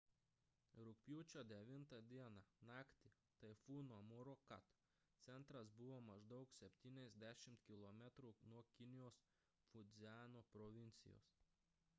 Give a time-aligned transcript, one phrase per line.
[0.85, 2.23] rugpjūčio 9 d
[2.69, 3.11] naktį
[3.43, 4.71] taifūno morakot
[5.27, 9.23] centras buvo maždaug septyniasdešimt kilometrų nuo kinijos
[9.69, 11.33] fudziano provincijos